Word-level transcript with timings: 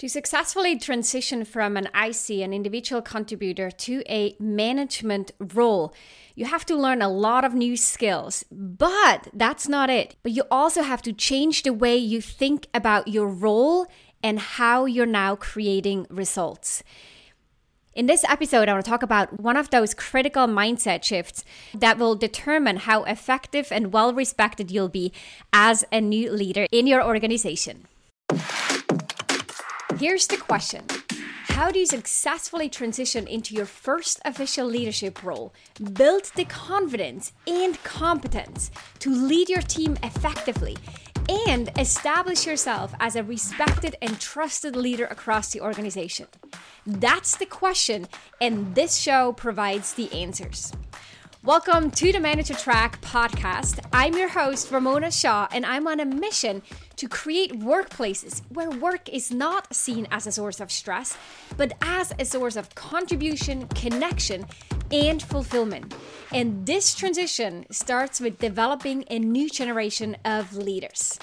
To 0.00 0.08
successfully 0.08 0.78
transition 0.78 1.44
from 1.44 1.76
an 1.76 1.88
IC, 1.94 2.40
an 2.40 2.54
individual 2.54 3.02
contributor, 3.02 3.70
to 3.70 4.02
a 4.08 4.34
management 4.40 5.32
role, 5.38 5.92
you 6.34 6.46
have 6.46 6.64
to 6.64 6.74
learn 6.74 7.02
a 7.02 7.08
lot 7.10 7.44
of 7.44 7.52
new 7.52 7.76
skills. 7.76 8.42
But 8.50 9.28
that's 9.34 9.68
not 9.68 9.90
it. 9.90 10.16
But 10.22 10.32
you 10.32 10.44
also 10.50 10.80
have 10.80 11.02
to 11.02 11.12
change 11.12 11.64
the 11.64 11.74
way 11.74 11.98
you 11.98 12.22
think 12.22 12.66
about 12.72 13.08
your 13.08 13.28
role 13.28 13.88
and 14.22 14.38
how 14.38 14.86
you're 14.86 15.04
now 15.04 15.36
creating 15.36 16.06
results. 16.08 16.82
In 17.92 18.06
this 18.06 18.24
episode, 18.24 18.70
I 18.70 18.72
want 18.72 18.82
to 18.86 18.90
talk 18.90 19.02
about 19.02 19.38
one 19.38 19.58
of 19.58 19.68
those 19.68 19.92
critical 19.92 20.46
mindset 20.46 21.04
shifts 21.04 21.44
that 21.74 21.98
will 21.98 22.14
determine 22.14 22.78
how 22.78 23.04
effective 23.04 23.70
and 23.70 23.92
well 23.92 24.14
respected 24.14 24.70
you'll 24.70 24.88
be 24.88 25.12
as 25.52 25.84
a 25.92 26.00
new 26.00 26.32
leader 26.32 26.66
in 26.72 26.86
your 26.86 27.04
organization. 27.04 27.86
Here's 30.00 30.26
the 30.26 30.38
question 30.38 30.86
How 31.48 31.70
do 31.70 31.78
you 31.78 31.84
successfully 31.84 32.70
transition 32.70 33.26
into 33.26 33.54
your 33.54 33.66
first 33.66 34.18
official 34.24 34.66
leadership 34.66 35.22
role, 35.22 35.52
build 35.92 36.24
the 36.36 36.46
confidence 36.46 37.34
and 37.46 37.76
competence 37.84 38.70
to 39.00 39.10
lead 39.14 39.50
your 39.50 39.60
team 39.60 39.98
effectively, 40.02 40.78
and 41.46 41.70
establish 41.78 42.46
yourself 42.46 42.94
as 42.98 43.14
a 43.14 43.22
respected 43.22 43.94
and 44.00 44.18
trusted 44.18 44.74
leader 44.74 45.04
across 45.04 45.52
the 45.52 45.60
organization? 45.60 46.28
That's 46.86 47.36
the 47.36 47.44
question, 47.44 48.06
and 48.40 48.74
this 48.74 48.96
show 48.96 49.34
provides 49.34 49.92
the 49.92 50.10
answers. 50.14 50.72
Welcome 51.42 51.90
to 51.92 52.12
the 52.12 52.20
Manager 52.20 52.52
Track 52.52 53.00
podcast. 53.00 53.82
I'm 53.94 54.12
your 54.12 54.28
host, 54.28 54.70
Ramona 54.70 55.10
Shaw, 55.10 55.48
and 55.50 55.64
I'm 55.64 55.88
on 55.88 55.98
a 55.98 56.04
mission 56.04 56.60
to 56.96 57.08
create 57.08 57.58
workplaces 57.58 58.42
where 58.50 58.68
work 58.68 59.08
is 59.08 59.30
not 59.32 59.74
seen 59.74 60.06
as 60.10 60.26
a 60.26 60.32
source 60.32 60.60
of 60.60 60.70
stress, 60.70 61.16
but 61.56 61.72
as 61.80 62.12
a 62.18 62.26
source 62.26 62.56
of 62.56 62.74
contribution, 62.74 63.66
connection, 63.68 64.44
and 64.92 65.22
fulfillment. 65.22 65.94
And 66.30 66.66
this 66.66 66.94
transition 66.94 67.64
starts 67.70 68.20
with 68.20 68.38
developing 68.38 69.06
a 69.08 69.18
new 69.18 69.48
generation 69.48 70.18
of 70.26 70.54
leaders. 70.54 71.18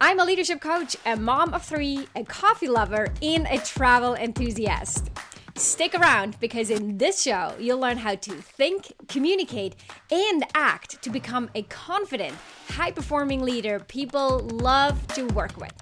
I'm 0.00 0.18
a 0.18 0.24
leadership 0.24 0.62
coach, 0.62 0.96
a 1.04 1.14
mom 1.14 1.52
of 1.52 1.62
three, 1.62 2.08
a 2.16 2.24
coffee 2.24 2.68
lover, 2.68 3.12
and 3.20 3.46
a 3.48 3.58
travel 3.58 4.14
enthusiast. 4.14 5.10
Stick 5.56 5.94
around 5.94 6.38
because 6.38 6.68
in 6.68 6.98
this 6.98 7.22
show, 7.22 7.54
you'll 7.58 7.78
learn 7.78 7.96
how 7.96 8.14
to 8.14 8.32
think, 8.34 8.92
communicate, 9.08 9.74
and 10.10 10.44
act 10.54 11.00
to 11.02 11.08
become 11.08 11.48
a 11.54 11.62
confident, 11.62 12.34
high 12.68 12.90
performing 12.90 13.40
leader 13.40 13.80
people 13.80 14.40
love 14.40 15.06
to 15.08 15.22
work 15.28 15.56
with. 15.56 15.72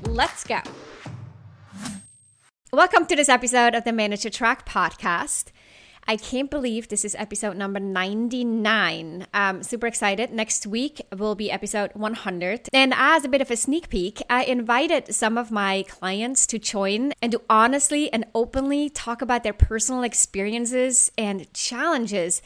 Let's 0.00 0.44
go. 0.44 0.60
Welcome 2.72 3.04
to 3.04 3.14
this 3.14 3.28
episode 3.28 3.74
of 3.74 3.84
the 3.84 3.92
Manager 3.92 4.30
Track 4.30 4.66
podcast. 4.66 5.52
I 6.06 6.16
can't 6.16 6.50
believe 6.50 6.88
this 6.88 7.04
is 7.04 7.14
episode 7.16 7.56
number 7.56 7.78
99. 7.78 9.26
I'm 9.32 9.62
super 9.62 9.86
excited. 9.86 10.32
Next 10.32 10.66
week 10.66 11.00
will 11.16 11.34
be 11.34 11.50
episode 11.50 11.92
100. 11.94 12.68
And 12.72 12.92
as 12.96 13.24
a 13.24 13.28
bit 13.28 13.40
of 13.40 13.50
a 13.50 13.56
sneak 13.56 13.88
peek, 13.88 14.20
I 14.28 14.44
invited 14.44 15.14
some 15.14 15.38
of 15.38 15.50
my 15.50 15.84
clients 15.88 16.46
to 16.48 16.58
join 16.58 17.12
and 17.22 17.32
to 17.32 17.42
honestly 17.48 18.12
and 18.12 18.24
openly 18.34 18.90
talk 18.90 19.22
about 19.22 19.44
their 19.44 19.52
personal 19.52 20.02
experiences 20.02 21.12
and 21.16 21.52
challenges 21.54 22.42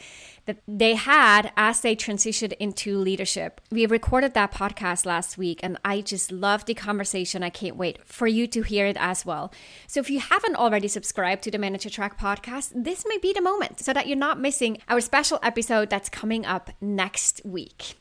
that 0.47 0.59
they 0.67 0.95
had 0.95 1.53
as 1.57 1.81
they 1.81 1.95
transitioned 1.95 2.53
into 2.59 2.97
leadership. 2.97 3.61
We 3.71 3.85
recorded 3.87 4.35
that 4.35 4.53
podcast 4.53 5.05
last 5.05 5.37
week 5.37 5.61
and 5.63 5.77
I 5.85 6.01
just 6.01 6.33
loved 6.33 6.69
the 6.69 6.75
conversation. 6.75 7.43
I 7.43 7.51
can't 7.51 7.77
wait 7.77 7.99
for 8.05 8.27
you 8.27 8.47
to 8.49 8.63
hear 8.63 8.87
it 8.87 8.97
as 8.99 9.27
well. 9.27 9.53
So 9.87 10.01
if 10.01 10.09
you 10.09 10.21
haven't 10.21 10.57
already 10.57 10.89
subscribed 10.89 11.43
to 11.43 11.51
the 11.51 11.59
Manager 11.59 11.91
Track 11.91 12.19
podcast, 12.19 12.73
this 12.75 13.05
may 13.09 13.19
be 13.19 13.33
the 13.33 13.43
moment 13.47 13.79
so 13.81 13.93
that 13.93 14.07
you're 14.09 14.17
not 14.29 14.41
missing 14.41 14.79
our 14.89 15.01
special 15.01 15.39
episode 15.41 15.89
that's 15.89 16.09
coming 16.09 16.45
up 16.45 16.71
next 16.81 17.41
week. 17.45 17.95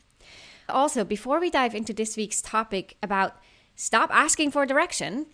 Also, 0.68 1.04
before 1.04 1.38
we 1.38 1.50
dive 1.50 1.74
into 1.74 1.92
this 1.92 2.16
week's 2.16 2.42
topic 2.42 2.96
about 3.00 3.36
stop 3.76 4.10
asking 4.12 4.50
for 4.50 4.66
direction, 4.66 5.26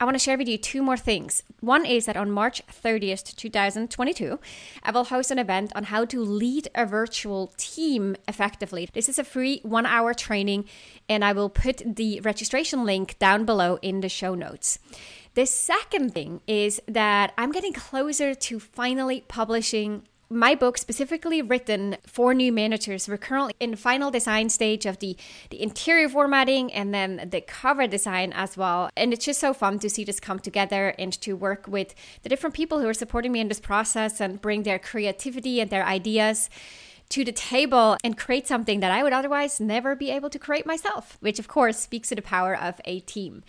I 0.00 0.04
want 0.04 0.16
to 0.16 0.24
share 0.26 0.36
with 0.36 0.48
you 0.48 0.58
two 0.58 0.82
more 0.82 0.96
things. 0.96 1.44
One 1.60 1.86
is 1.86 2.04
that 2.06 2.16
on 2.16 2.30
March 2.30 2.60
30th, 2.66 3.36
2022, 3.36 4.40
I 4.82 4.90
will 4.90 5.04
host 5.04 5.30
an 5.30 5.38
event 5.38 5.72
on 5.74 5.84
how 5.84 6.04
to 6.06 6.20
lead 6.20 6.68
a 6.74 6.84
virtual 6.84 7.52
team 7.56 8.16
effectively. 8.26 8.88
This 8.92 9.08
is 9.08 9.18
a 9.20 9.24
free 9.24 9.60
one 9.62 9.86
hour 9.86 10.12
training, 10.12 10.64
and 11.08 11.24
I 11.24 11.32
will 11.32 11.48
put 11.48 11.96
the 11.96 12.20
registration 12.20 12.84
link 12.84 13.18
down 13.18 13.44
below 13.44 13.78
in 13.82 14.00
the 14.00 14.08
show 14.08 14.34
notes. 14.34 14.78
The 15.34 15.46
second 15.46 16.14
thing 16.14 16.42
is 16.46 16.80
that 16.86 17.34
I'm 17.36 17.50
getting 17.50 17.72
closer 17.72 18.36
to 18.36 18.60
finally 18.60 19.24
publishing 19.26 20.04
my 20.30 20.54
book 20.54 20.78
specifically 20.78 21.42
written 21.42 21.96
for 22.06 22.34
new 22.34 22.52
managers. 22.52 23.08
We're 23.08 23.18
currently 23.18 23.54
in 23.58 23.72
the 23.72 23.76
final 23.76 24.12
design 24.12 24.48
stage 24.48 24.86
of 24.86 25.00
the, 25.00 25.16
the 25.50 25.60
interior 25.60 26.08
formatting 26.08 26.72
and 26.72 26.94
then 26.94 27.28
the 27.30 27.40
cover 27.40 27.88
design 27.88 28.32
as 28.32 28.56
well. 28.56 28.90
And 28.96 29.12
it's 29.12 29.24
just 29.24 29.40
so 29.40 29.52
fun 29.52 29.80
to 29.80 29.90
see 29.90 30.04
this 30.04 30.20
come 30.20 30.38
together 30.38 30.94
and 30.98 31.12
to 31.20 31.34
work 31.34 31.66
with 31.66 31.96
the 32.22 32.28
different 32.28 32.54
people 32.54 32.80
who 32.80 32.88
are 32.88 32.94
supporting 32.94 33.32
me 33.32 33.40
in 33.40 33.48
this 33.48 33.60
process 33.60 34.20
and 34.20 34.40
bring 34.40 34.62
their 34.62 34.78
creativity 34.78 35.60
and 35.60 35.68
their 35.68 35.84
ideas 35.84 36.48
to 37.10 37.24
the 37.24 37.32
table 37.32 37.96
and 38.02 38.16
create 38.16 38.46
something 38.46 38.80
that 38.80 38.90
I 38.90 39.02
would 39.02 39.12
otherwise 39.12 39.60
never 39.60 39.94
be 39.94 40.10
able 40.10 40.30
to 40.30 40.38
create 40.38 40.66
myself, 40.66 41.16
which 41.20 41.38
of 41.38 41.48
course 41.48 41.78
speaks 41.78 42.08
to 42.08 42.14
the 42.14 42.22
power 42.22 42.56
of 42.56 42.80
a 42.84 43.00
team. 43.00 43.42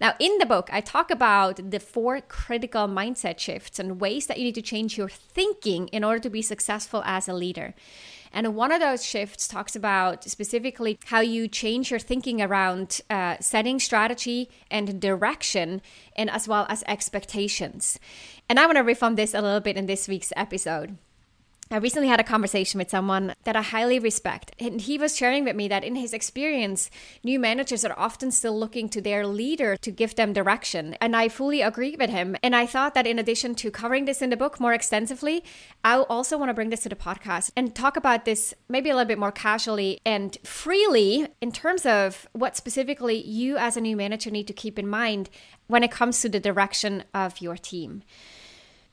Now, 0.00 0.14
in 0.18 0.38
the 0.38 0.46
book, 0.46 0.68
I 0.72 0.80
talk 0.80 1.10
about 1.10 1.70
the 1.70 1.80
four 1.80 2.20
critical 2.20 2.88
mindset 2.88 3.38
shifts 3.38 3.78
and 3.78 4.00
ways 4.00 4.26
that 4.26 4.38
you 4.38 4.44
need 4.44 4.54
to 4.56 4.62
change 4.62 4.96
your 4.96 5.08
thinking 5.08 5.88
in 5.88 6.04
order 6.04 6.20
to 6.20 6.30
be 6.30 6.42
successful 6.42 7.02
as 7.04 7.28
a 7.28 7.34
leader. 7.34 7.74
And 8.32 8.54
one 8.54 8.72
of 8.72 8.80
those 8.80 9.04
shifts 9.04 9.46
talks 9.46 9.76
about 9.76 10.24
specifically 10.24 10.98
how 11.04 11.20
you 11.20 11.48
change 11.48 11.90
your 11.90 12.00
thinking 12.00 12.40
around 12.40 13.02
uh, 13.10 13.36
setting 13.40 13.78
strategy 13.78 14.48
and 14.70 15.00
direction, 15.00 15.82
and 16.16 16.30
as 16.30 16.48
well 16.48 16.66
as 16.70 16.82
expectations. 16.86 17.98
And 18.48 18.58
I 18.58 18.64
want 18.64 18.76
to 18.76 18.82
riff 18.82 19.02
on 19.02 19.16
this 19.16 19.34
a 19.34 19.42
little 19.42 19.60
bit 19.60 19.76
in 19.76 19.86
this 19.86 20.08
week's 20.08 20.32
episode. 20.34 20.96
I 21.72 21.78
recently 21.78 22.08
had 22.08 22.20
a 22.20 22.24
conversation 22.24 22.76
with 22.76 22.90
someone 22.90 23.34
that 23.44 23.56
I 23.56 23.62
highly 23.62 23.98
respect, 23.98 24.54
and 24.58 24.78
he 24.78 24.98
was 24.98 25.16
sharing 25.16 25.42
with 25.44 25.56
me 25.56 25.68
that 25.68 25.84
in 25.84 25.94
his 25.94 26.12
experience, 26.12 26.90
new 27.24 27.38
managers 27.38 27.82
are 27.82 27.98
often 27.98 28.30
still 28.30 28.58
looking 28.58 28.90
to 28.90 29.00
their 29.00 29.26
leader 29.26 29.78
to 29.78 29.90
give 29.90 30.14
them 30.14 30.34
direction. 30.34 30.98
And 31.00 31.16
I 31.16 31.30
fully 31.30 31.62
agree 31.62 31.96
with 31.98 32.10
him. 32.10 32.36
And 32.42 32.54
I 32.54 32.66
thought 32.66 32.92
that 32.92 33.06
in 33.06 33.18
addition 33.18 33.54
to 33.54 33.70
covering 33.70 34.04
this 34.04 34.20
in 34.20 34.28
the 34.28 34.36
book 34.36 34.60
more 34.60 34.74
extensively, 34.74 35.44
I 35.82 35.96
also 36.00 36.36
want 36.36 36.50
to 36.50 36.54
bring 36.54 36.68
this 36.68 36.82
to 36.82 36.90
the 36.90 36.94
podcast 36.94 37.52
and 37.56 37.74
talk 37.74 37.96
about 37.96 38.26
this 38.26 38.52
maybe 38.68 38.90
a 38.90 38.94
little 38.94 39.08
bit 39.08 39.18
more 39.18 39.32
casually 39.32 39.98
and 40.04 40.36
freely 40.44 41.26
in 41.40 41.52
terms 41.52 41.86
of 41.86 42.28
what 42.32 42.54
specifically 42.54 43.26
you 43.26 43.56
as 43.56 43.78
a 43.78 43.80
new 43.80 43.96
manager 43.96 44.30
need 44.30 44.46
to 44.48 44.52
keep 44.52 44.78
in 44.78 44.86
mind 44.86 45.30
when 45.68 45.82
it 45.82 45.90
comes 45.90 46.20
to 46.20 46.28
the 46.28 46.38
direction 46.38 47.04
of 47.14 47.40
your 47.40 47.56
team. 47.56 48.02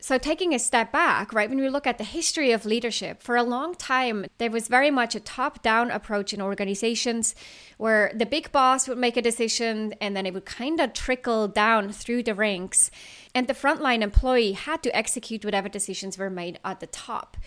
So, 0.02 0.18
taking 0.18 0.54
a 0.54 0.60
step 0.60 0.94
back, 0.94 1.34
right, 1.34 1.50
when 1.50 1.60
we 1.60 1.68
look 1.68 1.86
at 1.86 1.98
the 1.98 2.06
history 2.06 2.54
of 2.54 2.66
leadership, 2.66 3.22
for 3.22 3.36
a 3.36 3.44
long 3.44 3.76
time, 3.76 4.28
there 4.38 4.50
was 4.50 4.70
very 4.70 4.90
much 4.90 5.14
a 5.14 5.20
top 5.20 5.62
down 5.62 5.92
approach 5.92 6.34
in 6.34 6.42
organizations 6.42 7.36
where 7.78 8.10
the 8.16 8.26
big 8.26 8.50
boss 8.54 8.88
would 8.88 8.98
make 8.98 9.18
a 9.18 9.22
decision 9.22 9.94
and 10.00 10.16
then 10.16 10.26
it 10.26 10.34
would 10.34 10.46
kind 10.46 10.80
of 10.80 10.94
trickle 10.94 11.50
down 11.50 11.92
through 11.92 12.24
the 12.24 12.34
ranks. 12.34 12.90
And 13.36 13.48
the 13.48 13.54
frontline 13.54 14.02
employee 14.02 14.54
had 14.54 14.82
to 14.84 14.96
execute 14.96 15.46
whatever 15.46 15.70
decisions 15.70 16.18
were 16.18 16.30
made 16.30 16.60
at 16.66 16.80
the 16.80 16.88
top. 16.88 17.38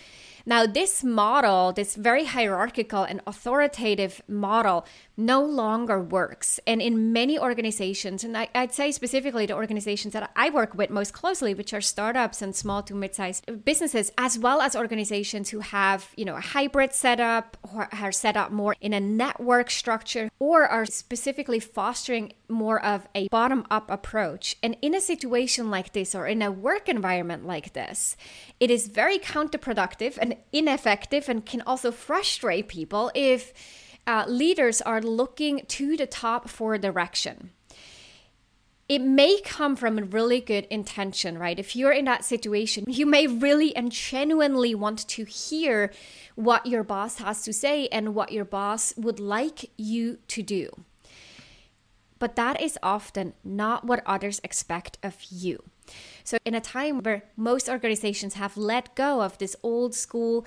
Now, 0.44 0.66
this 0.66 1.04
model, 1.04 1.72
this 1.72 1.94
very 1.94 2.25
hierarchical 2.25 3.04
and 3.04 3.20
authoritative 3.26 4.20
model, 4.26 4.84
no 5.16 5.44
longer 5.44 6.00
works. 6.00 6.59
And 6.66 6.82
in 6.82 7.12
many 7.12 7.38
organizations, 7.38 8.25
and 8.25 8.37
I, 8.37 8.48
would 8.54 8.72
say 8.72 8.91
specifically 8.91 9.47
the 9.47 9.54
organizations 9.54 10.15
that 10.15 10.32
I 10.34 10.50
work 10.50 10.75
with 10.75 10.90
most 10.90 11.12
closely, 11.12 11.55
which 11.55 11.73
are 11.73 11.81
startups 11.81 12.43
and 12.43 12.56
small 12.56 12.82
to 12.85 12.94
mid-sized 12.94 13.64
businesses, 13.64 14.11
as 14.19 14.38
well 14.38 14.61
as 14.61 14.75
organizations 14.75 15.50
who 15.50 15.61
have, 15.61 16.11
you 16.17 16.25
know, 16.25 16.37
a 16.37 16.40
hybrid 16.40 16.93
setup 16.93 17.56
or 17.73 17.88
are 17.93 18.12
set 18.12 18.37
up 18.37 18.50
more 18.50 18.75
in 18.81 18.93
a 18.93 19.00
network 19.00 19.70
structure 19.70 20.31
or 20.38 20.67
are 20.67 20.87
specifically 20.87 21.61
fostering 21.61 22.32
more 22.49 22.85
of 22.85 23.06
a 23.14 23.28
bottom-up 23.28 23.90
approach. 23.90 24.56
And 24.62 24.76
in 24.82 24.94
a 24.94 25.00
situation 25.00 25.70
like 25.70 25.81
this 25.90 26.14
or 26.14 26.26
in 26.26 26.43
a 26.43 26.52
work 26.52 26.88
environment 26.88 27.44
like 27.46 27.73
this, 27.73 28.17
it 28.61 28.70
is 28.70 28.87
very 28.87 29.19
counterproductive 29.19 30.17
and 30.20 30.37
ineffective 30.52 31.29
and 31.29 31.44
can 31.44 31.62
also 31.62 31.90
frustrate 31.90 32.69
people 32.69 33.11
if 33.14 33.52
uh, 34.06 34.25
leaders 34.29 34.81
are 34.82 35.00
looking 35.00 35.64
to 35.67 35.96
the 35.96 36.06
top 36.06 36.49
for 36.49 36.79
direction. 36.79 37.50
It 38.88 39.00
may 39.00 39.40
come 39.40 39.76
from 39.76 39.99
a 39.99 40.05
really 40.05 40.40
good 40.40 40.67
intention, 40.67 41.38
right? 41.38 41.58
If 41.58 41.75
you're 41.75 41.93
in 41.93 42.05
that 42.05 42.25
situation, 42.25 42.85
you 42.88 43.06
may 43.06 43.26
really 43.26 43.75
and 43.75 43.90
genuinely 43.90 44.75
want 44.75 45.08
to 45.08 45.25
hear 45.25 45.90
what 46.35 46.67
your 46.67 46.85
boss 46.85 47.19
has 47.19 47.43
to 47.44 47.52
say 47.52 47.88
and 47.88 48.14
what 48.14 48.32
your 48.32 48.44
boss 48.44 48.93
would 48.96 49.19
like 49.19 49.70
you 49.78 50.19
to 50.28 50.43
do. 50.43 50.69
But 52.23 52.37
that 52.37 52.63
is 52.63 52.79
often 52.85 53.33
not 53.43 53.85
what 53.85 54.01
others 54.07 54.41
expect 54.45 54.97
of 55.03 55.17
you. 55.29 55.61
So, 56.23 56.39
in 56.45 56.55
a 56.55 56.61
time 56.61 57.03
where 57.03 57.25
most 57.37 57.69
organizations 57.69 58.35
have 58.35 58.57
let 58.57 58.95
go 58.95 59.23
of 59.23 59.39
this 59.39 59.57
old 59.61 59.93
school 59.93 60.47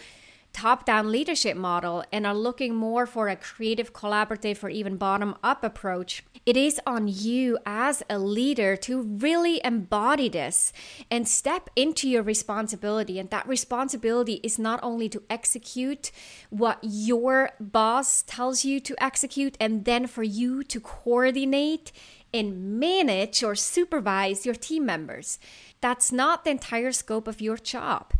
top 0.55 0.85
down 0.85 1.11
leadership 1.11 1.57
model 1.57 2.01
and 2.13 2.25
are 2.25 2.33
looking 2.33 2.73
more 2.73 3.05
for 3.05 3.27
a 3.27 3.35
creative, 3.35 3.91
collaborative, 3.91 4.63
or 4.63 4.69
even 4.69 4.95
bottom 4.95 5.35
up 5.43 5.65
approach, 5.65 6.23
it 6.45 6.55
is 6.55 6.79
on 6.87 7.09
you 7.09 7.57
as 7.65 8.01
a 8.09 8.17
leader 8.17 8.77
to 8.77 9.01
really 9.01 9.59
embody 9.65 10.29
this 10.29 10.71
and 11.11 11.27
step 11.27 11.69
into 11.75 12.07
your 12.07 12.23
responsibility. 12.23 13.19
And 13.19 13.29
that 13.31 13.45
responsibility 13.45 14.39
is 14.43 14.57
not 14.57 14.79
only 14.81 15.09
to 15.09 15.21
execute 15.29 16.09
what 16.49 16.79
your 16.81 17.49
boss 17.59 18.23
tells 18.25 18.63
you 18.63 18.79
to 18.79 18.95
execute, 19.03 19.57
and 19.59 19.83
then 19.83 20.07
for 20.07 20.23
you 20.23 20.63
to 20.63 20.79
coordinate 20.79 21.91
and 22.35 22.79
manage 22.79 23.41
or 23.43 23.55
supervise 23.55 24.45
your 24.45 24.55
team 24.55 24.85
members. 24.85 25.39
That's 25.79 26.11
not 26.11 26.43
the 26.43 26.51
entire 26.51 26.91
scope 26.91 27.27
of 27.27 27.39
your 27.39 27.57
job. 27.57 28.13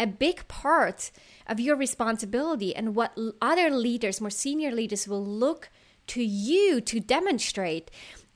A 0.00 0.06
big 0.06 0.48
part 0.48 1.10
of 1.46 1.60
your 1.60 1.76
responsibility 1.76 2.74
and 2.74 2.94
what 2.94 3.16
other 3.42 3.70
leaders, 3.70 4.20
more 4.20 4.30
senior 4.30 4.72
leaders, 4.72 5.06
will 5.06 5.24
look 5.24 5.68
to 6.06 6.22
you 6.22 6.80
to 6.80 6.98
demonstrate 6.98 7.90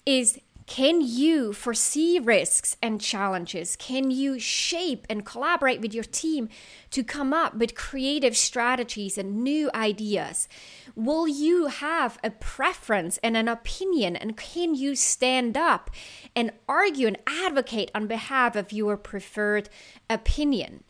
is 0.05 0.39
can 0.67 1.01
you 1.01 1.53
foresee 1.53 2.19
risks 2.19 2.77
and 2.83 3.01
challenges? 3.01 3.77
Can 3.77 4.11
you 4.11 4.41
shape 4.41 5.07
and 5.09 5.25
collaborate 5.25 5.81
with 5.81 5.95
your 5.95 6.05
team 6.05 6.49
to 6.91 7.05
come 7.05 7.33
up 7.33 7.55
with 7.55 7.77
creative 7.77 8.37
strategies 8.37 9.17
and 9.17 9.45
new 9.45 9.71
ideas? 9.75 10.49
Will 10.97 11.29
you 11.29 11.67
have 11.67 12.19
a 12.25 12.31
preference 12.31 13.19
and 13.19 13.37
an 13.37 13.47
opinion? 13.47 14.17
And 14.17 14.37
can 14.37 14.75
you 14.75 14.97
stand 14.97 15.57
up 15.57 15.91
and 16.35 16.51
argue 16.69 17.07
and 17.07 17.19
advocate 17.29 17.93
on 17.95 18.09
behalf 18.09 18.57
of 18.57 18.73
your 18.73 18.97
preferred 18.97 19.69
opinion? 20.11 20.83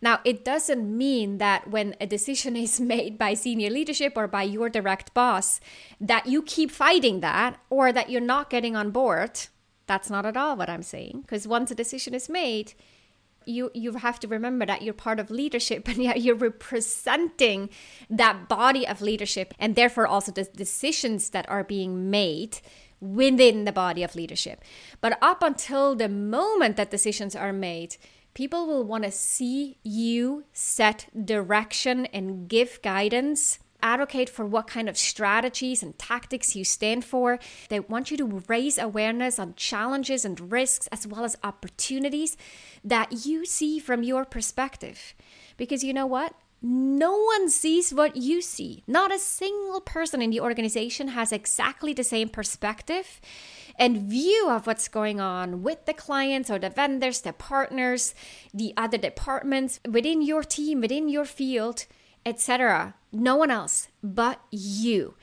Now, 0.00 0.20
it 0.24 0.44
doesn't 0.44 0.96
mean 0.96 1.38
that 1.38 1.70
when 1.70 1.94
a 2.00 2.06
decision 2.06 2.56
is 2.66 2.80
made 2.80 3.18
by 3.18 3.34
senior 3.34 3.70
leadership 3.70 4.14
or 4.16 4.28
by 4.28 4.42
your 4.42 4.68
direct 4.68 5.14
boss, 5.14 5.60
that 6.00 6.26
you 6.26 6.42
keep 6.42 6.70
fighting 6.70 7.20
that 7.20 7.60
or 7.70 7.92
that 7.92 8.10
you're 8.10 8.20
not 8.20 8.50
getting 8.50 8.76
on 8.76 8.90
board. 8.90 9.40
That's 9.86 10.10
not 10.10 10.26
at 10.26 10.36
all 10.36 10.56
what 10.56 10.70
I'm 10.70 10.82
saying. 10.82 11.22
Because 11.22 11.46
once 11.46 11.70
a 11.70 11.74
decision 11.74 12.14
is 12.14 12.28
made, 12.28 12.74
you 13.46 13.70
you 13.74 13.92
have 13.94 14.18
to 14.20 14.28
remember 14.28 14.64
that 14.64 14.82
you're 14.82 14.94
part 14.94 15.20
of 15.20 15.30
leadership 15.30 15.86
and 15.88 15.98
yet 15.98 16.20
you're 16.20 16.34
representing 16.34 17.68
that 18.08 18.48
body 18.48 18.86
of 18.86 19.02
leadership 19.02 19.54
and 19.58 19.74
therefore 19.74 20.06
also 20.06 20.32
the 20.32 20.44
decisions 20.44 21.30
that 21.30 21.48
are 21.48 21.64
being 21.64 22.10
made 22.10 22.58
within 23.00 23.64
the 23.64 23.72
body 23.72 24.02
of 24.02 24.14
leadership. 24.14 24.62
But 25.00 25.18
up 25.20 25.42
until 25.42 25.94
the 25.94 26.08
moment 26.08 26.76
that 26.76 26.90
decisions 26.90 27.36
are 27.36 27.52
made, 27.52 27.96
people 28.34 28.66
will 28.66 28.84
want 28.84 29.04
to 29.04 29.10
see 29.10 29.78
you 29.82 30.44
set 30.52 31.08
direction 31.24 32.06
and 32.06 32.48
give 32.48 32.82
guidance 32.82 33.58
advocate 33.84 34.30
for 34.30 34.46
what 34.46 34.66
kind 34.66 34.88
of 34.88 34.96
strategies 34.96 35.82
and 35.82 35.96
tactics 35.98 36.56
you 36.56 36.64
stand 36.64 37.04
for. 37.04 37.38
They 37.68 37.80
want 37.80 38.10
you 38.10 38.16
to 38.16 38.42
raise 38.48 38.78
awareness 38.78 39.38
on 39.38 39.54
challenges 39.54 40.24
and 40.24 40.50
risks 40.50 40.88
as 40.88 41.06
well 41.06 41.22
as 41.22 41.36
opportunities 41.44 42.36
that 42.82 43.26
you 43.26 43.44
see 43.44 43.78
from 43.78 44.02
your 44.02 44.24
perspective. 44.24 45.14
Because 45.58 45.84
you 45.84 45.92
know 45.92 46.06
what? 46.06 46.34
No 46.66 47.18
one 47.18 47.50
sees 47.50 47.92
what 47.92 48.16
you 48.16 48.40
see. 48.40 48.84
Not 48.86 49.12
a 49.12 49.18
single 49.18 49.82
person 49.82 50.22
in 50.22 50.30
the 50.30 50.40
organization 50.40 51.08
has 51.08 51.30
exactly 51.30 51.92
the 51.92 52.02
same 52.02 52.30
perspective 52.30 53.20
and 53.78 53.98
view 53.98 54.48
of 54.48 54.66
what's 54.66 54.88
going 54.88 55.20
on 55.20 55.62
with 55.62 55.84
the 55.84 55.92
clients 55.92 56.50
or 56.50 56.58
the 56.58 56.70
vendors, 56.70 57.20
the 57.20 57.34
partners, 57.34 58.14
the 58.54 58.72
other 58.78 58.96
departments 58.96 59.78
within 59.86 60.22
your 60.22 60.42
team, 60.42 60.80
within 60.80 61.10
your 61.10 61.26
field, 61.26 61.84
etc. 62.24 62.94
No 63.12 63.36
one 63.36 63.50
else 63.50 63.88
but 64.02 64.40
you. 64.50 65.16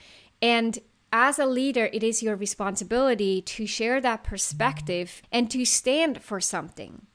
And 0.43 0.77
as 1.11 1.39
a 1.39 1.47
leader, 1.47 1.89
it 1.91 2.03
is 2.03 2.21
your 2.21 2.35
responsibility 2.35 3.41
to 3.41 3.65
share 3.65 3.99
that 3.99 4.23
perspective 4.23 5.23
and 5.31 5.49
to 5.49 5.65
stand 5.65 6.21
for 6.21 6.39
something. 6.39 7.07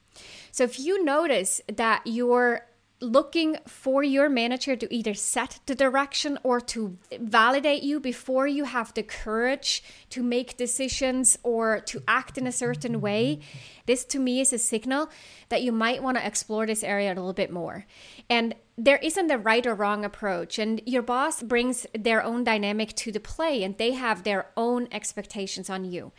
So 0.51 0.65
if 0.65 0.81
you 0.81 1.05
notice 1.05 1.61
that 1.69 2.03
you're 2.05 2.67
looking 3.01 3.59
for 3.67 4.03
your 4.03 4.29
manager 4.29 4.75
to 4.75 4.95
either 4.95 5.13
set 5.13 5.61
the 5.67 5.75
direction 5.75 6.39
or 6.43 6.61
to 6.61 6.97
validate 7.21 7.83
you 7.83 8.01
before 8.01 8.47
you 8.47 8.65
have 8.65 8.95
the 8.95 9.03
courage 9.03 9.83
to 10.09 10.23
make 10.23 10.57
decisions 10.57 11.39
or 11.43 11.81
to 11.81 12.03
act 12.09 12.39
in 12.39 12.47
a 12.47 12.53
certain 12.53 13.01
way. 13.01 13.41
This 13.85 14.05
to 14.07 14.19
me 14.19 14.41
is 14.41 14.53
a 14.53 14.59
signal 14.59 15.11
that 15.51 15.63
you 15.63 15.73
might 15.73 16.03
want 16.03 16.17
to 16.17 16.27
explore 16.27 16.67
this 16.67 16.83
area 16.83 17.13
a 17.13 17.15
little 17.15 17.33
bit 17.33 17.53
more. 17.53 17.85
And 18.31 18.55
there 18.79 18.99
isn't 18.99 19.31
a 19.31 19.39
right 19.39 19.67
or 19.67 19.75
wrong 19.75 20.05
approach, 20.05 20.59
and 20.59 20.83
your 20.85 21.03
boss 21.03 21.43
brings 21.43 21.87
their 21.95 22.23
own 22.23 22.45
dynamic 22.45 22.95
to 22.97 23.13
the 23.13 23.21
play 23.21 23.63
and 23.63 23.77
they 23.77 23.93
have 23.93 24.23
their 24.23 24.47
own 24.57 24.89
expectations 24.91 25.71
on 25.71 25.85
you. 25.85 26.13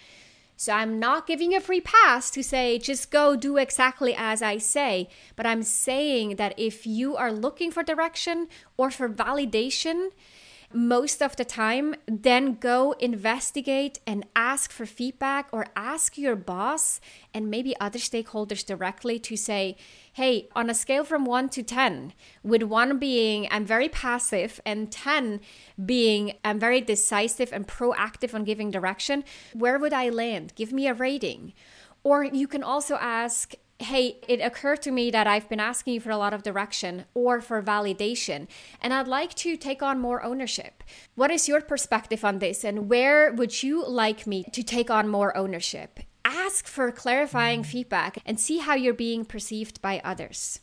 So 0.60 0.74
I'm 0.74 1.00
not 1.00 1.28
giving 1.28 1.54
a 1.54 1.62
free 1.62 1.82
pass 1.82 2.32
to 2.32 2.44
say, 2.44 2.80
just 2.80 3.12
go 3.12 3.36
do 3.36 3.58
exactly 3.58 4.16
as 4.18 4.42
I 4.42 4.58
say. 4.58 5.08
But 5.36 5.46
I'm 5.46 5.62
saying 5.62 6.38
that 6.38 6.56
if 6.58 6.88
you 6.88 7.16
are 7.16 7.32
looking 7.32 7.70
for 7.72 7.84
direction 7.84 8.48
or 8.76 8.90
for 8.90 9.08
validation, 9.08 10.10
most 10.74 11.22
of 11.22 11.36
the 11.38 11.46
time, 11.46 11.96
then 12.08 12.56
go 12.56 12.92
investigate 13.00 14.00
and 14.06 14.26
ask 14.36 14.72
for 14.72 14.86
feedback 14.86 15.48
or 15.52 15.68
ask 15.76 16.18
your 16.18 16.36
boss 16.36 17.00
and 17.34 17.50
maybe 17.50 17.76
other 17.80 18.00
stakeholders 18.00 18.66
directly 18.66 19.18
to 19.20 19.38
say, 19.38 19.78
hey, 20.14 20.50
on 20.56 20.70
a 20.70 20.74
scale 20.74 21.06
from 21.06 21.24
one 21.24 21.48
to 21.50 21.64
10, 21.64 22.14
with 22.44 22.64
one 22.64 23.00
being 23.00 23.48
I'm 23.50 23.66
very 23.66 23.88
passive 23.88 24.60
and 24.66 24.92
10 24.92 25.40
being 25.86 26.34
I'm 26.44 26.60
very 26.60 26.82
decisive 26.82 27.54
and 27.54 27.68
proactive 27.68 28.34
on 28.34 28.44
giving 28.44 28.70
direction, 28.70 29.24
where 29.54 29.80
would 29.80 29.94
I 29.94 30.10
land? 30.10 30.54
Give 30.56 30.74
me 30.74 30.88
a 30.88 30.94
rating. 30.94 31.54
Or 32.04 32.24
you 32.24 32.48
can 32.48 32.64
also 32.64 32.96
ask, 32.96 33.54
hey, 33.80 34.18
it 34.28 34.40
occurred 34.42 34.82
to 34.84 34.92
me 34.92 35.12
that 35.12 35.28
I've 35.28 35.48
been 35.50 35.60
asking 35.60 35.96
you 35.96 36.00
for 36.00 36.10
a 36.10 36.18
lot 36.18 36.34
of 36.34 36.44
direction 36.44 37.06
or 37.14 37.42
for 37.42 37.62
validation, 37.62 38.48
and 38.82 38.94
I'd 38.94 39.08
like 39.08 39.34
to 39.36 39.56
take 39.56 39.84
on 39.84 40.00
more 40.00 40.24
ownership. 40.24 40.84
What 41.16 41.32
is 41.32 41.48
your 41.48 41.62
perspective 41.62 42.26
on 42.26 42.40
this, 42.40 42.64
and 42.64 42.90
where 42.90 43.32
would 43.32 43.62
you 43.62 43.88
like 43.88 44.26
me 44.26 44.46
to 44.52 44.64
take 44.64 44.90
on 44.90 45.08
more 45.08 45.36
ownership? 45.38 46.00
Ask 46.26 46.68
for 46.68 46.92
clarifying 46.92 47.62
mm. 47.62 47.66
feedback 47.66 48.18
and 48.26 48.40
see 48.40 48.58
how 48.58 48.76
you're 48.76 48.94
being 48.94 49.26
perceived 49.26 49.82
by 49.82 50.02
others. 50.04 50.60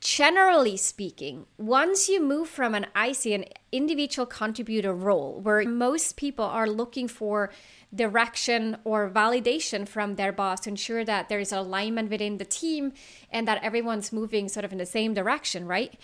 Generally 0.00 0.76
speaking, 0.76 1.46
once 1.56 2.08
you 2.08 2.22
move 2.22 2.48
from 2.48 2.74
an 2.74 2.86
IC, 2.94 3.26
an 3.26 3.44
individual 3.72 4.26
contributor 4.26 4.94
role, 4.94 5.40
where 5.40 5.66
most 5.66 6.16
people 6.16 6.44
are 6.44 6.68
looking 6.68 7.08
for 7.08 7.50
direction 7.96 8.76
or 8.84 9.10
validation 9.10 9.88
from 9.88 10.14
their 10.14 10.32
boss 10.32 10.60
to 10.60 10.70
ensure 10.70 11.04
that 11.04 11.28
there 11.28 11.40
is 11.40 11.52
alignment 11.52 12.10
within 12.10 12.38
the 12.38 12.44
team 12.44 12.92
and 13.30 13.48
that 13.48 13.62
everyone's 13.62 14.12
moving 14.12 14.48
sort 14.48 14.64
of 14.64 14.72
in 14.72 14.78
the 14.78 14.86
same 14.86 15.14
direction, 15.14 15.66
right? 15.66 15.98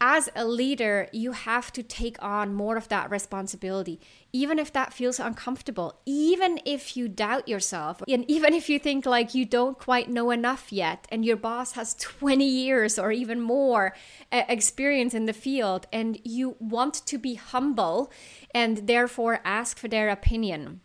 As 0.00 0.28
a 0.34 0.44
leader, 0.44 1.08
you 1.12 1.32
have 1.32 1.72
to 1.72 1.82
take 1.82 2.20
on 2.22 2.52
more 2.52 2.76
of 2.76 2.88
that 2.88 3.10
responsibility, 3.10 4.00
even 4.32 4.58
if 4.58 4.72
that 4.72 4.92
feels 4.92 5.20
uncomfortable, 5.20 6.00
even 6.04 6.58
if 6.64 6.96
you 6.96 7.08
doubt 7.08 7.48
yourself, 7.48 8.02
and 8.08 8.28
even 8.28 8.52
if 8.54 8.68
you 8.68 8.78
think 8.78 9.06
like 9.06 9.34
you 9.34 9.44
don't 9.44 9.78
quite 9.78 10.10
know 10.10 10.30
enough 10.30 10.72
yet, 10.72 11.06
and 11.10 11.24
your 11.24 11.36
boss 11.36 11.72
has 11.72 11.94
20 11.94 12.44
years 12.44 12.98
or 12.98 13.12
even 13.12 13.40
more 13.40 13.94
uh, 14.32 14.42
experience 14.48 15.14
in 15.14 15.26
the 15.26 15.32
field, 15.32 15.86
and 15.92 16.20
you 16.24 16.56
want 16.58 16.94
to 17.06 17.16
be 17.16 17.34
humble 17.34 18.12
and 18.52 18.88
therefore 18.88 19.40
ask 19.44 19.78
for 19.78 19.88
their 19.88 20.10
opinion 20.10 20.80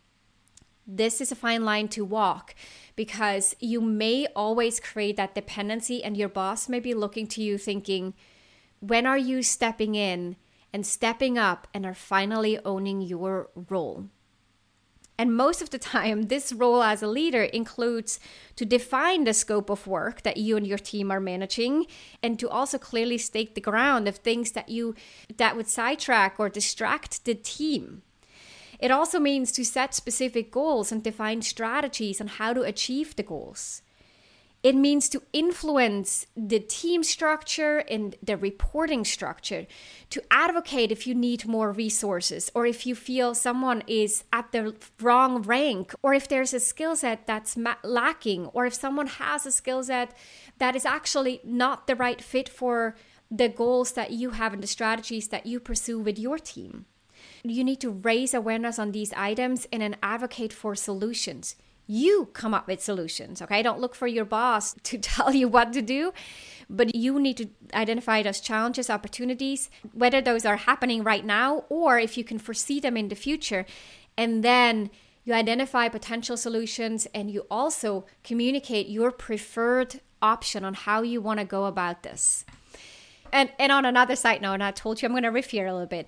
this 0.90 1.22
is 1.22 1.32
a 1.32 1.36
fine 1.36 1.64
line 1.64 1.88
to 1.90 2.04
walk 2.04 2.56
because 2.96 3.56
you 3.60 3.80
may 3.80 4.26
always 4.36 4.80
create 4.80 5.16
that 5.18 5.36
dependency, 5.36 6.04
and 6.04 6.18
your 6.18 6.30
boss 6.30 6.68
may 6.68 6.80
be 6.80 6.94
looking 6.94 7.28
to 7.28 7.42
you 7.42 7.58
thinking, 7.58 8.14
when 8.80 9.06
are 9.06 9.18
you 9.18 9.44
stepping 9.44 9.96
in 9.96 10.36
and 10.74 10.86
stepping 10.86 11.38
up 11.38 11.68
and 11.74 11.86
are 11.86 11.94
finally 11.94 12.60
owning 12.66 13.02
your 13.02 13.50
role? 13.70 14.08
And 15.18 15.36
most 15.36 15.62
of 15.62 15.70
the 15.70 15.78
time, 15.78 16.24
this 16.24 16.54
role 16.54 16.82
as 16.82 17.04
a 17.04 17.08
leader 17.08 17.44
includes 17.44 18.22
to 18.56 18.66
define 18.66 19.26
the 19.26 19.34
scope 19.34 19.70
of 19.70 19.86
work 19.86 20.22
that 20.22 20.38
you 20.38 20.56
and 20.56 20.66
your 20.66 20.78
team 20.78 21.12
are 21.12 21.20
managing 21.20 21.88
and 22.24 22.40
to 22.40 22.50
also 22.50 22.78
clearly 22.78 23.18
stake 23.18 23.54
the 23.54 23.62
ground 23.62 24.08
of 24.08 24.16
things 24.16 24.54
that 24.54 24.70
you 24.70 24.96
that 25.36 25.58
would 25.58 25.68
sidetrack 25.68 26.40
or 26.40 26.48
distract 26.48 27.26
the 27.26 27.36
team. 27.36 28.02
It 28.80 28.92
also 28.92 29.20
means 29.20 29.52
to 29.54 29.66
set 29.66 29.94
specific 29.94 30.52
goals 30.52 30.92
and 30.92 31.04
define 31.04 31.42
strategies 31.42 32.22
on 32.22 32.28
how 32.28 32.54
to 32.54 32.62
achieve 32.62 33.16
the 33.16 33.24
goals. 33.24 33.82
It 34.62 34.76
means 34.76 35.08
to 35.10 35.22
influence 35.32 36.26
the 36.36 36.60
team 36.60 37.02
structure 37.04 37.78
and 37.78 38.16
the 38.22 38.36
reporting 38.36 39.06
structure, 39.06 39.68
to 40.10 40.22
advocate 40.30 40.92
if 40.92 41.08
you 41.08 41.16
need 41.16 41.48
more 41.48 41.72
resources, 41.72 42.52
or 42.54 42.66
if 42.66 42.86
you 42.86 42.94
feel 42.94 43.34
someone 43.34 43.84
is 43.88 44.26
at 44.34 44.52
the 44.52 44.76
wrong 45.00 45.42
rank, 45.44 45.94
or 46.04 46.14
if 46.14 46.28
there's 46.28 46.54
a 46.54 46.60
skill 46.60 46.98
set 46.98 47.26
that's 47.26 47.58
lacking, 47.84 48.48
or 48.48 48.66
if 48.66 48.74
someone 48.74 49.08
has 49.08 49.46
a 49.46 49.52
skill 49.52 49.82
set 49.82 50.14
that 50.58 50.76
is 50.76 50.86
actually 50.86 51.40
not 51.46 51.88
the 51.88 51.96
right 51.96 52.22
fit 52.22 52.50
for 52.50 52.96
the 53.32 53.48
goals 53.48 53.94
that 53.94 54.12
you 54.12 54.32
have 54.32 54.52
and 54.54 54.62
the 54.62 54.68
strategies 54.68 55.30
that 55.30 55.46
you 55.46 55.62
pursue 55.62 56.00
with 56.00 56.20
your 56.20 56.38
team. 56.38 56.86
You 57.44 57.64
need 57.64 57.82
to 57.82 57.90
raise 57.90 58.34
awareness 58.34 58.80
on 58.80 58.92
these 58.92 59.14
items 59.14 59.68
and 59.72 59.82
then 59.82 59.96
advocate 60.04 60.54
for 60.54 60.76
solutions. 60.76 61.56
You 61.88 62.30
come 62.34 62.54
up 62.54 62.68
with 62.68 62.82
solutions 62.82 63.42
okay? 63.42 63.64
Don't 63.64 63.80
look 63.80 63.96
for 63.96 64.08
your 64.08 64.26
boss 64.26 64.76
to 64.84 64.98
tell 64.98 65.34
you 65.34 65.48
what 65.48 65.74
to 65.74 65.82
do 65.82 66.14
but 66.70 66.94
you 66.94 67.20
need 67.20 67.38
to 67.38 67.50
identify 67.74 68.22
those 68.22 68.40
challenges 68.40 68.90
opportunities 68.90 69.70
whether 69.94 70.22
those 70.22 70.46
are 70.46 70.58
happening 70.58 71.04
right 71.04 71.26
now 71.26 71.66
or 71.70 71.98
if 71.98 72.18
you 72.18 72.24
can 72.24 72.38
foresee 72.38 72.80
them 72.80 72.96
in 72.96 73.08
the 73.08 73.16
future. 73.16 73.66
And 74.16 74.44
then 74.44 74.92
you 75.24 75.34
identify 75.34 75.90
potential 75.90 76.38
solutions 76.38 77.08
and 77.14 77.32
you 77.32 77.46
also 77.50 78.06
communicate 78.24 78.88
your 78.88 79.12
preferred 79.12 80.02
option 80.22 80.64
on 80.64 80.74
how 80.74 81.02
you 81.02 81.22
want 81.22 81.40
to 81.40 81.46
go 81.46 81.66
about 81.66 82.04
this. 82.04 82.46
And 83.32 83.52
and 83.60 83.72
on 83.72 83.86
another 83.86 84.16
side 84.16 84.42
note, 84.42 84.54
and 84.54 84.64
I 84.64 84.72
told 84.72 85.02
you 85.02 85.06
I'm 85.06 85.14
going 85.14 85.24
to 85.24 85.30
riff 85.30 85.52
here 85.52 85.68
a 85.68 85.72
little 85.72 85.88
bit. 85.88 86.08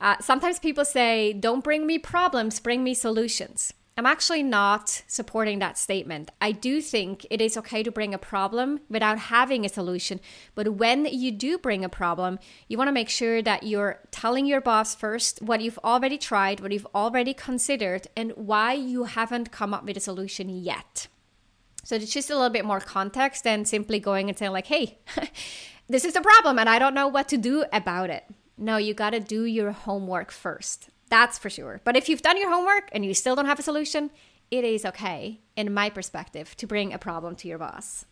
Uh, 0.00 0.16
sometimes 0.20 0.58
people 0.58 0.84
say, 0.84 1.32
"Don't 1.32 1.62
bring 1.62 1.86
me 1.86 1.98
problems, 1.98 2.60
bring 2.60 2.82
me 2.82 2.94
solutions." 2.94 3.72
I'm 4.00 4.06
actually 4.06 4.42
not 4.42 5.02
supporting 5.08 5.58
that 5.58 5.76
statement. 5.76 6.30
I 6.40 6.52
do 6.52 6.80
think 6.80 7.26
it 7.28 7.42
is 7.42 7.58
okay 7.58 7.82
to 7.82 7.90
bring 7.90 8.14
a 8.14 8.18
problem 8.18 8.80
without 8.88 9.18
having 9.18 9.66
a 9.66 9.68
solution. 9.68 10.20
But 10.54 10.76
when 10.76 11.04
you 11.04 11.30
do 11.30 11.58
bring 11.58 11.84
a 11.84 11.90
problem, 11.90 12.38
you 12.66 12.78
want 12.78 12.88
to 12.88 12.92
make 12.92 13.10
sure 13.10 13.42
that 13.42 13.64
you're 13.64 14.00
telling 14.10 14.46
your 14.46 14.62
boss 14.62 14.94
first 14.94 15.42
what 15.42 15.60
you've 15.60 15.78
already 15.84 16.16
tried, 16.16 16.60
what 16.60 16.72
you've 16.72 16.86
already 16.94 17.34
considered, 17.34 18.06
and 18.16 18.32
why 18.36 18.72
you 18.72 19.04
haven't 19.04 19.52
come 19.52 19.74
up 19.74 19.84
with 19.84 19.98
a 19.98 20.00
solution 20.00 20.48
yet. 20.48 21.08
So 21.84 21.96
it's 21.96 22.10
just 22.10 22.30
a 22.30 22.34
little 22.34 22.48
bit 22.48 22.64
more 22.64 22.80
context 22.80 23.44
than 23.44 23.66
simply 23.66 24.00
going 24.00 24.30
and 24.30 24.38
saying, 24.38 24.52
like, 24.52 24.68
hey, 24.68 24.98
this 25.88 26.06
is 26.06 26.16
a 26.16 26.22
problem 26.22 26.58
and 26.58 26.70
I 26.70 26.78
don't 26.78 26.94
know 26.94 27.08
what 27.08 27.28
to 27.28 27.36
do 27.36 27.64
about 27.70 28.08
it. 28.08 28.24
No, 28.60 28.76
you 28.76 28.92
got 28.92 29.10
to 29.10 29.20
do 29.20 29.44
your 29.44 29.72
homework 29.72 30.30
first. 30.30 30.90
That's 31.08 31.38
for 31.38 31.48
sure. 31.48 31.80
But 31.82 31.96
if 31.96 32.10
you've 32.10 32.20
done 32.20 32.36
your 32.36 32.50
homework 32.50 32.90
and 32.92 33.06
you 33.06 33.14
still 33.14 33.34
don't 33.34 33.46
have 33.46 33.58
a 33.58 33.62
solution, 33.62 34.10
it 34.50 34.64
is 34.64 34.84
okay, 34.84 35.40
in 35.56 35.72
my 35.72 35.88
perspective, 35.88 36.54
to 36.58 36.66
bring 36.66 36.92
a 36.92 36.98
problem 36.98 37.36
to 37.36 37.48
your 37.48 37.56
boss. 37.56 38.04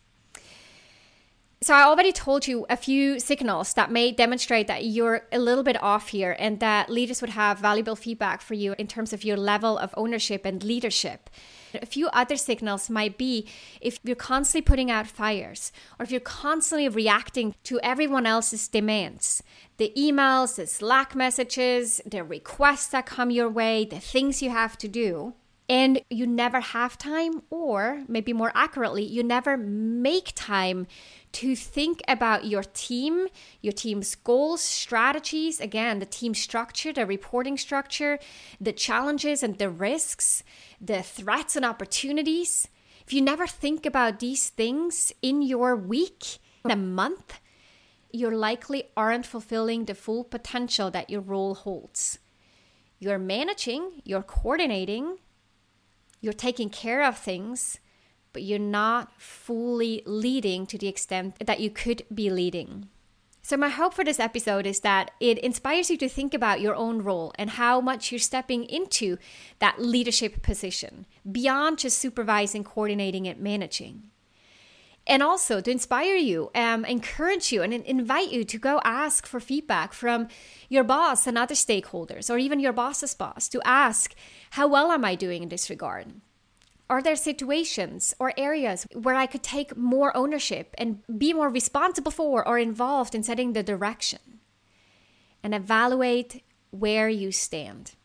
So, 1.61 1.73
I 1.73 1.83
already 1.83 2.13
told 2.13 2.47
you 2.47 2.65
a 2.69 2.77
few 2.77 3.19
signals 3.19 3.73
that 3.73 3.91
may 3.91 4.13
demonstrate 4.13 4.67
that 4.67 4.85
you're 4.85 5.27
a 5.29 5.39
little 5.39 5.63
bit 5.63 5.81
off 5.83 6.07
here 6.07 6.37
and 6.39 6.61
that 6.61 6.89
leaders 6.89 7.19
would 7.19 7.31
have 7.31 7.59
valuable 7.59 7.97
feedback 7.97 8.39
for 8.41 8.53
you 8.53 8.75
in 8.77 8.87
terms 8.87 9.11
of 9.11 9.25
your 9.25 9.35
level 9.35 9.77
of 9.77 9.93
ownership 9.97 10.45
and 10.45 10.63
leadership. 10.63 11.29
A 11.73 11.85
few 11.85 12.07
other 12.13 12.37
signals 12.37 12.89
might 12.89 13.17
be 13.17 13.45
if 13.81 13.99
you're 14.03 14.15
constantly 14.15 14.61
putting 14.65 14.89
out 14.89 15.05
fires 15.05 15.73
or 15.99 16.03
if 16.03 16.11
you're 16.11 16.21
constantly 16.21 16.87
reacting 16.87 17.53
to 17.65 17.77
everyone 17.81 18.25
else's 18.25 18.69
demands. 18.69 19.43
The 19.75 19.91
emails, 19.97 20.55
the 20.55 20.65
Slack 20.65 21.13
messages, 21.13 21.99
the 22.05 22.23
requests 22.23 22.87
that 22.87 23.05
come 23.05 23.31
your 23.31 23.49
way, 23.49 23.83
the 23.83 23.99
things 23.99 24.41
you 24.41 24.49
have 24.49 24.77
to 24.77 24.87
do. 24.87 25.33
And 25.69 26.01
you 26.09 26.25
never 26.25 26.61
have 26.61 26.97
time, 26.97 27.43
or 27.51 28.03
maybe 28.07 28.33
more 28.33 28.51
accurately, 28.55 29.03
you 29.03 29.21
never 29.21 29.55
make 29.55 30.31
time 30.33 30.87
to 31.33 31.55
think 31.55 32.01
about 32.07 32.45
your 32.45 32.63
team, 32.63 33.27
your 33.61 33.71
team's 33.73 34.15
goals, 34.15 34.61
strategies, 34.61 35.61
again, 35.61 35.99
the 35.99 36.07
team 36.07 36.33
structure, 36.33 36.91
the 36.91 37.05
reporting 37.05 37.55
structure, 37.55 38.17
the 38.59 38.73
challenges 38.73 39.43
and 39.43 39.59
the 39.59 39.69
risks, 39.69 40.43
the 40.81 41.03
threats 41.03 41.55
and 41.55 41.63
opportunities. 41.63 42.67
If 43.05 43.13
you 43.13 43.21
never 43.21 43.45
think 43.45 43.85
about 43.85 44.19
these 44.19 44.49
things 44.49 45.11
in 45.21 45.43
your 45.43 45.75
week, 45.75 46.39
in 46.65 46.71
a 46.71 46.75
month, 46.75 47.39
you 48.11 48.31
likely 48.31 48.85
aren't 48.97 49.27
fulfilling 49.27 49.85
the 49.85 49.93
full 49.93 50.23
potential 50.23 50.89
that 50.89 51.11
your 51.11 51.21
role 51.21 51.53
holds. 51.53 52.17
You're 52.97 53.19
managing, 53.19 54.01
you're 54.03 54.23
coordinating, 54.23 55.19
you're 56.21 56.33
taking 56.33 56.69
care 56.69 57.03
of 57.03 57.17
things, 57.17 57.79
but 58.33 58.43
you're 58.43 58.59
not 58.59 59.19
fully 59.19 60.03
leading 60.05 60.65
to 60.67 60.77
the 60.77 60.87
extent 60.87 61.35
that 61.45 61.59
you 61.59 61.69
could 61.69 62.03
be 62.13 62.29
leading. 62.29 62.89
So, 63.41 63.57
my 63.57 63.69
hope 63.69 63.95
for 63.95 64.03
this 64.03 64.19
episode 64.19 64.67
is 64.67 64.81
that 64.81 65.11
it 65.19 65.39
inspires 65.39 65.89
you 65.89 65.97
to 65.97 66.09
think 66.09 66.33
about 66.33 66.61
your 66.61 66.75
own 66.75 67.01
role 67.01 67.33
and 67.35 67.51
how 67.51 67.81
much 67.81 68.11
you're 68.11 68.19
stepping 68.19 68.63
into 68.65 69.17
that 69.57 69.81
leadership 69.81 70.43
position 70.43 71.07
beyond 71.29 71.79
just 71.79 71.97
supervising, 71.97 72.63
coordinating, 72.63 73.27
and 73.27 73.39
managing. 73.39 74.11
And 75.09 75.23
also 75.23 75.59
to 75.59 75.71
inspire 75.71 76.15
you, 76.15 76.51
um, 76.53 76.85
encourage 76.85 77.51
you, 77.51 77.63
and 77.63 77.73
invite 77.73 78.31
you 78.31 78.43
to 78.43 78.59
go 78.59 78.79
ask 78.83 79.25
for 79.25 79.39
feedback 79.39 79.91
from 79.91 80.27
your 80.69 80.83
boss 80.83 81.25
and 81.25 81.35
other 81.35 81.55
stakeholders, 81.55 82.29
or 82.29 82.37
even 82.37 82.59
your 82.59 82.73
boss's 82.73 83.15
boss, 83.15 83.49
to 83.49 83.59
ask, 83.65 84.13
How 84.51 84.67
well 84.67 84.91
am 84.91 85.03
I 85.03 85.15
doing 85.15 85.41
in 85.41 85.49
this 85.49 85.67
regard? 85.67 86.21
Are 86.91 87.01
there 87.01 87.15
situations 87.15 88.13
or 88.19 88.33
areas 88.37 88.85
where 88.93 89.15
I 89.15 89.25
could 89.25 89.41
take 89.41 89.75
more 89.75 90.15
ownership 90.15 90.75
and 90.77 91.01
be 91.17 91.33
more 91.33 91.49
responsible 91.49 92.11
for 92.11 92.47
or 92.47 92.59
involved 92.59 93.15
in 93.15 93.23
setting 93.23 93.53
the 93.53 93.63
direction? 93.63 94.39
And 95.41 95.55
evaluate 95.55 96.43
where 96.69 97.09
you 97.09 97.31
stand. 97.31 97.95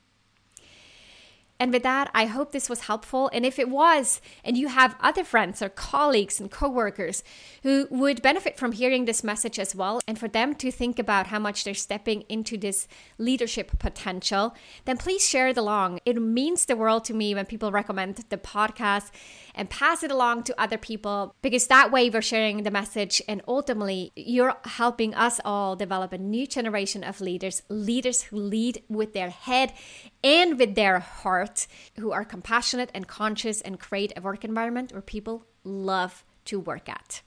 And 1.60 1.72
with 1.72 1.82
that, 1.84 2.10
I 2.14 2.26
hope 2.26 2.52
this 2.52 2.68
was 2.68 2.80
helpful. 2.80 3.30
And 3.32 3.46
if 3.46 3.58
it 3.58 3.68
was, 3.68 4.20
and 4.44 4.58
you 4.58 4.68
have 4.68 4.96
other 5.00 5.22
friends 5.22 5.62
or 5.62 5.68
colleagues 5.68 6.40
and 6.40 6.50
coworkers 6.50 7.22
who 7.62 7.86
would 7.90 8.22
benefit 8.22 8.58
from 8.58 8.72
hearing 8.72 9.04
this 9.04 9.22
message 9.22 9.58
as 9.58 9.74
well, 9.74 10.00
and 10.08 10.18
for 10.18 10.28
them 10.28 10.54
to 10.56 10.70
think 10.70 10.98
about 10.98 11.28
how 11.28 11.38
much 11.38 11.64
they're 11.64 11.74
stepping 11.74 12.22
into 12.28 12.58
this 12.58 12.88
leadership 13.18 13.78
potential, 13.78 14.54
then 14.84 14.96
please 14.96 15.26
share 15.26 15.48
it 15.48 15.56
along. 15.56 16.00
It 16.04 16.20
means 16.20 16.64
the 16.64 16.76
world 16.76 17.04
to 17.04 17.14
me 17.14 17.34
when 17.34 17.46
people 17.46 17.70
recommend 17.70 18.16
the 18.28 18.36
podcast 18.36 19.10
and 19.54 19.70
pass 19.70 20.02
it 20.02 20.10
along 20.10 20.42
to 20.44 20.60
other 20.60 20.78
people 20.78 21.34
because 21.42 21.68
that 21.68 21.92
way 21.92 22.10
we're 22.10 22.22
sharing 22.22 22.62
the 22.62 22.70
message 22.70 23.22
and 23.28 23.40
ultimately 23.46 24.12
you're 24.16 24.56
helping 24.64 25.14
us 25.14 25.40
all 25.44 25.76
develop 25.76 26.12
a 26.12 26.18
new 26.18 26.46
generation 26.46 27.04
of 27.04 27.20
leaders, 27.20 27.62
leaders 27.68 28.22
who 28.22 28.36
lead 28.36 28.82
with 28.88 29.12
their 29.12 29.30
head 29.30 29.72
and 30.22 30.58
with 30.58 30.74
their 30.74 30.98
heart, 30.98 31.43
who 31.98 32.12
are 32.12 32.24
compassionate 32.24 32.90
and 32.94 33.06
conscious 33.06 33.60
and 33.60 33.80
create 33.80 34.12
a 34.16 34.20
work 34.20 34.44
environment 34.44 34.92
where 34.92 35.02
people 35.02 35.46
love 35.64 36.24
to 36.46 36.60
work 36.60 36.88
at. 36.88 37.22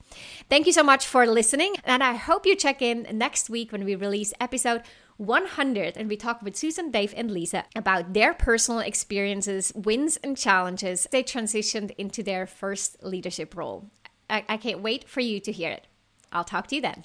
Thank 0.48 0.66
you 0.66 0.72
so 0.72 0.82
much 0.82 1.06
for 1.06 1.26
listening, 1.26 1.74
and 1.84 2.02
I 2.02 2.14
hope 2.14 2.46
you 2.46 2.54
check 2.54 2.80
in 2.82 3.06
next 3.12 3.50
week 3.50 3.72
when 3.72 3.84
we 3.84 3.94
release 3.94 4.32
episode 4.40 4.82
100 5.16 5.96
and 5.96 6.08
we 6.08 6.16
talk 6.16 6.42
with 6.42 6.56
Susan, 6.56 6.92
Dave, 6.92 7.12
and 7.16 7.30
Lisa 7.30 7.64
about 7.74 8.12
their 8.12 8.32
personal 8.32 8.80
experiences, 8.80 9.72
wins, 9.74 10.16
and 10.18 10.36
challenges 10.36 11.08
they 11.10 11.24
transitioned 11.24 11.90
into 11.98 12.22
their 12.22 12.46
first 12.46 13.02
leadership 13.02 13.56
role. 13.56 13.90
I, 14.30 14.44
I 14.48 14.56
can't 14.56 14.80
wait 14.80 15.08
for 15.08 15.20
you 15.20 15.40
to 15.40 15.52
hear 15.52 15.70
it. 15.70 15.86
I'll 16.32 16.44
talk 16.44 16.68
to 16.68 16.76
you 16.76 16.82
then. 16.82 17.04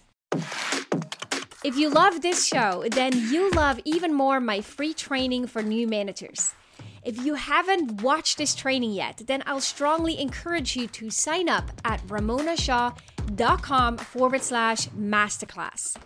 If 1.63 1.77
you 1.77 1.89
love 1.89 2.21
this 2.21 2.45
show, 2.45 2.83
then 2.91 3.13
you 3.31 3.49
love 3.51 3.79
even 3.85 4.13
more 4.13 4.39
my 4.39 4.61
free 4.61 4.93
training 4.93 5.47
for 5.47 5.63
new 5.63 5.87
managers. 5.87 6.53
If 7.05 7.23
you 7.25 7.33
haven't 7.33 8.01
watched 8.01 8.37
this 8.37 8.55
training 8.55 8.93
yet, 8.93 9.23
then 9.27 9.43
I'll 9.45 9.59
strongly 9.59 10.19
encourage 10.21 10.77
you 10.77 10.87
to 10.87 11.09
sign 11.09 11.49
up 11.49 11.69
at 11.83 12.01
ramonashaw.com 12.07 13.97
forward 13.97 14.41
slash 14.41 14.87
masterclass. 14.89 15.97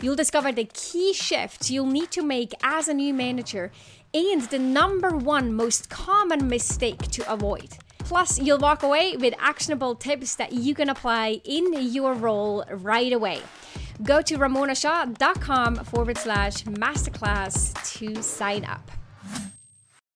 You'll 0.00 0.16
discover 0.16 0.50
the 0.50 0.64
key 0.72 1.12
shifts 1.12 1.70
you'll 1.70 1.86
need 1.86 2.10
to 2.12 2.22
make 2.22 2.54
as 2.62 2.88
a 2.88 2.94
new 2.94 3.12
manager 3.12 3.72
and 4.14 4.40
the 4.42 4.58
number 4.58 5.10
one 5.10 5.52
most 5.52 5.90
common 5.90 6.48
mistake 6.48 7.00
to 7.10 7.30
avoid. 7.30 7.76
Plus, 7.98 8.38
you'll 8.38 8.58
walk 8.58 8.82
away 8.82 9.18
with 9.18 9.34
actionable 9.38 9.94
tips 9.94 10.34
that 10.36 10.52
you 10.52 10.74
can 10.74 10.88
apply 10.88 11.42
in 11.44 11.74
your 11.92 12.14
role 12.14 12.64
right 12.70 13.12
away. 13.12 13.42
Go 14.02 14.22
to 14.22 14.38
ramonashaw.com 14.38 15.76
forward 15.84 16.16
slash 16.16 16.62
masterclass 16.64 17.98
to 17.98 18.22
sign 18.22 18.64
up. 18.64 18.90